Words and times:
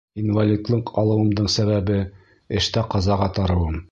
Инвалидлыҡ 0.19 0.89
алыуымдың 1.01 1.51
сәбәбе— 1.57 2.01
эштә 2.61 2.87
ҡазаға 2.95 3.31
тарыуым. 3.39 3.81